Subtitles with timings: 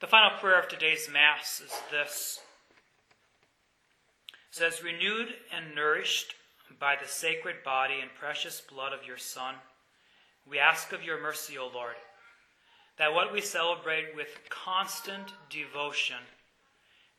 [0.00, 2.40] The final prayer of today's Mass is this.
[4.28, 6.34] It says, Renewed and nourished
[6.80, 9.54] by the sacred body and precious blood of your Son,
[10.50, 11.94] we ask of your mercy, O Lord,
[12.98, 16.18] that what we celebrate with constant devotion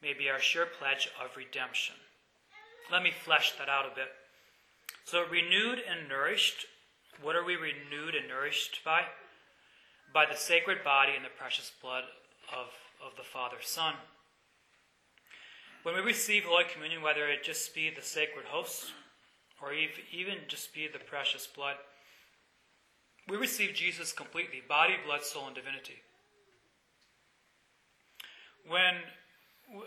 [0.01, 1.95] may be our sure pledge of redemption.
[2.91, 4.09] Let me flesh that out a bit.
[5.05, 6.65] So, renewed and nourished,
[7.21, 9.03] what are we renewed and nourished by?
[10.13, 12.03] By the sacred body and the precious blood
[12.51, 12.67] of,
[13.05, 13.93] of the Father Son.
[15.83, 18.91] When we receive Holy Communion, whether it just be the sacred host
[19.61, 21.75] or even just be the precious blood,
[23.27, 26.01] we receive Jesus completely body, blood, soul, and divinity.
[28.67, 28.95] When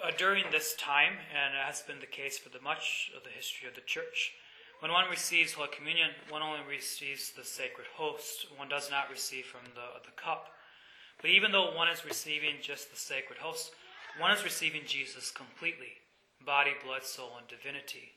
[0.05, 3.31] uh, during this time, and it has been the case for the much of the
[3.31, 4.33] history of the church,
[4.81, 8.47] when one receives Holy Communion, one only receives the sacred host.
[8.57, 10.55] One does not receive from the, the cup.
[11.21, 13.73] But even though one is receiving just the sacred host,
[14.19, 15.93] one is receiving Jesus completely
[16.45, 18.13] body, blood, soul, and divinity.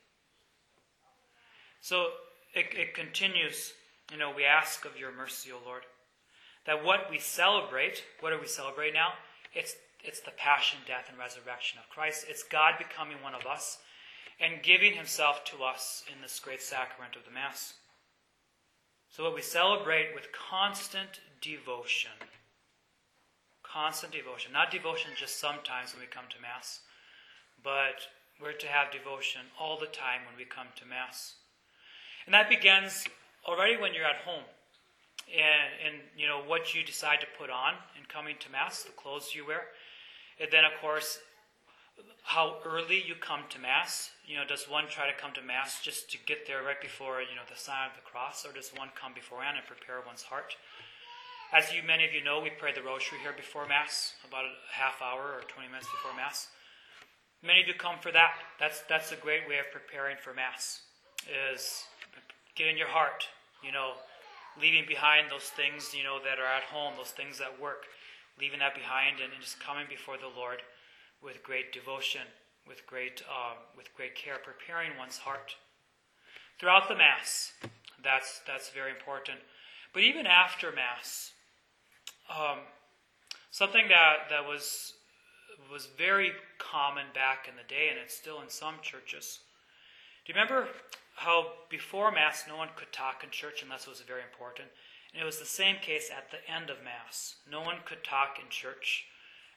[1.80, 2.06] So
[2.54, 3.72] it, it continues,
[4.10, 5.82] you know, we ask of your mercy, O Lord,
[6.66, 9.14] that what we celebrate, what do we celebrate now?
[9.52, 12.26] It's, it's the passion, death, and resurrection of Christ.
[12.28, 13.78] It's God becoming one of us
[14.40, 17.74] and giving himself to us in this great sacrament of the Mass.
[19.10, 22.12] So, what we celebrate with constant devotion,
[23.72, 26.80] constant devotion, not devotion just sometimes when we come to Mass,
[27.64, 28.04] but
[28.40, 31.34] we're to have devotion all the time when we come to Mass.
[32.26, 33.04] And that begins
[33.46, 34.44] already when you're at home.
[35.32, 38.92] And, and you know what you decide to put on in coming to Mass, the
[38.92, 39.62] clothes you wear.
[40.40, 41.20] And then, of course,
[42.24, 44.10] how early you come to Mass.
[44.26, 47.20] You know, does one try to come to Mass just to get there right before,
[47.20, 50.22] you know, the sign of the cross, or does one come beforehand and prepare one's
[50.22, 50.56] heart?
[51.52, 54.56] As you many of you know, we pray the rosary here before Mass, about a
[54.72, 56.48] half hour or 20 minutes before Mass.
[57.44, 58.40] Many of you come for that.
[58.58, 60.80] That's, that's a great way of preparing for Mass,
[61.28, 61.84] is
[62.56, 63.28] get in your heart,
[63.62, 64.00] you know,
[64.58, 67.84] leaving behind those things, you know, that are at home, those things that work,
[68.40, 70.64] leaving that behind and, and just coming before the Lord
[71.20, 72.24] with great devotion,
[72.66, 75.56] with great, uh, with great care, preparing one's heart.
[76.58, 77.52] Throughout the Mass,
[78.02, 79.40] that's, that's very important.
[79.92, 81.32] But even after Mass,
[82.32, 82.58] um,
[83.50, 84.94] something that, that was,
[85.70, 89.40] was very common back in the day, and it's still in some churches.
[90.24, 90.68] Do you remember
[91.14, 94.68] how before Mass no one could talk in church unless it was very important?
[95.12, 97.36] And it was the same case at the end of Mass.
[97.50, 99.04] No one could talk in church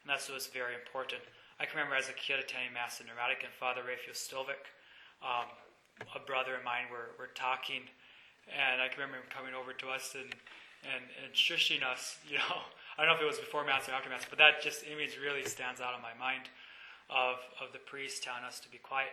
[0.04, 1.22] unless it was very important.
[1.60, 4.68] I can remember as a kid attending Mass in Neumatic and Father Raphael Stovik,
[5.24, 5.48] um,
[6.12, 7.88] a brother of mine, were, were talking,
[8.52, 10.36] and I can remember him coming over to us and,
[10.94, 12.62] and, and shushing us, you know.
[12.98, 15.20] I don't know if it was before Mass or after Mass, but that just image
[15.20, 16.48] really stands out in my mind
[17.10, 19.12] of, of the priest telling us to be quiet.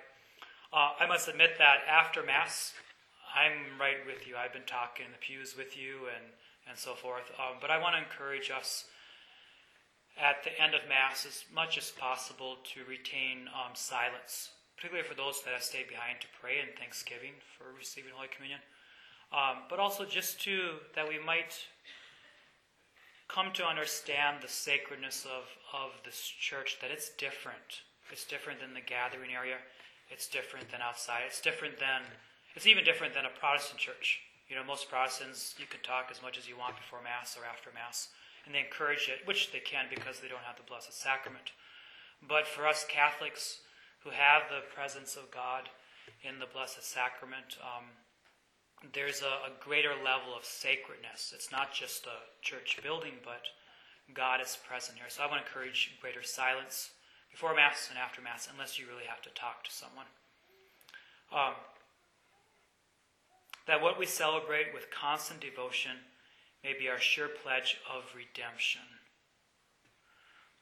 [0.73, 2.73] Uh, I must admit that after Mass,
[3.35, 4.37] I'm right with you.
[4.37, 6.25] I've been talking in the pews with you and,
[6.69, 7.27] and so forth.
[7.41, 8.87] Um, but I want to encourage us
[10.21, 15.17] at the end of Mass as much as possible to retain um, silence, particularly for
[15.17, 18.61] those that have stayed behind to pray in thanksgiving for receiving Holy Communion.
[19.33, 21.57] Um, but also just to that we might
[23.29, 27.83] come to understand the sacredness of, of this church, that it's different.
[28.11, 29.57] It's different than the gathering area.
[30.11, 31.23] It's different than outside.
[31.27, 32.03] It's different than,
[32.55, 34.21] it's even different than a Protestant church.
[34.49, 37.49] You know, most Protestants, you can talk as much as you want before Mass or
[37.49, 38.09] after Mass
[38.45, 41.53] and they encourage it, which they can because they don't have the Blessed Sacrament.
[42.27, 43.61] But for us Catholics
[44.03, 45.69] who have the presence of God
[46.23, 47.87] in the Blessed Sacrament, um,
[48.93, 51.33] there's a, a, greater level of sacredness.
[51.35, 53.43] It's not just a church building, but
[54.15, 55.07] God is present here.
[55.09, 56.91] So I want to encourage greater silence
[57.31, 60.07] before Mass and after Mass, unless you really have to talk to someone.
[61.33, 61.55] Um,
[63.67, 65.93] that what we celebrate with constant devotion
[66.65, 68.83] may be our sure pledge of redemption.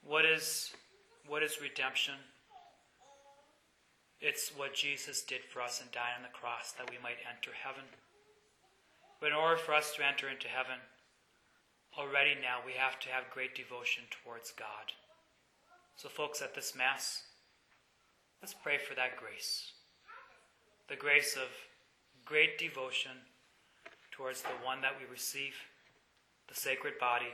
[0.04, 0.72] What is,
[1.26, 2.14] what is redemption?
[4.20, 7.50] It's what Jesus did for us and died on the cross that we might enter
[7.52, 7.84] heaven.
[9.20, 10.78] But in order for us to enter into heaven,
[11.96, 14.92] already now we have to have great devotion towards God.
[15.96, 17.22] So, folks, at this Mass,
[18.42, 19.72] let's pray for that grace
[20.88, 21.48] the grace of
[22.24, 23.12] great devotion
[24.10, 25.54] towards the one that we receive
[26.50, 27.32] the sacred body,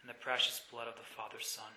[0.00, 1.72] and the precious blood of the Father's Son.